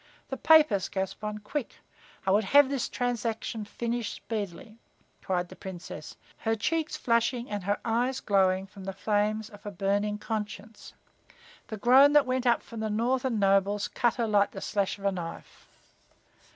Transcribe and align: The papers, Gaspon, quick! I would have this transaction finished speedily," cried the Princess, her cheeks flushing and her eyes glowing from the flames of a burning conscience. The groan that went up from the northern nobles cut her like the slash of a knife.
The 0.29 0.37
papers, 0.37 0.89
Gaspon, 0.89 1.41
quick! 1.43 1.75
I 2.25 2.31
would 2.31 2.43
have 2.45 2.69
this 2.69 2.89
transaction 2.89 3.65
finished 3.65 4.15
speedily," 4.15 4.79
cried 5.21 5.47
the 5.49 5.55
Princess, 5.55 6.17
her 6.39 6.55
cheeks 6.55 6.97
flushing 6.97 7.47
and 7.51 7.63
her 7.65 7.79
eyes 7.85 8.19
glowing 8.19 8.65
from 8.65 8.85
the 8.85 8.93
flames 8.97 9.47
of 9.51 9.63
a 9.63 9.69
burning 9.69 10.17
conscience. 10.17 10.93
The 11.67 11.77
groan 11.77 12.13
that 12.13 12.25
went 12.25 12.47
up 12.47 12.63
from 12.63 12.79
the 12.79 12.89
northern 12.89 13.37
nobles 13.37 13.87
cut 13.87 14.15
her 14.15 14.25
like 14.25 14.49
the 14.49 14.59
slash 14.61 14.97
of 14.97 15.05
a 15.05 15.11
knife. 15.11 15.67